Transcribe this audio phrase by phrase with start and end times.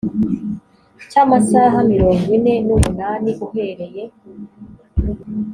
[1.09, 4.03] cy amasaha mirongo ine n umunani uhereye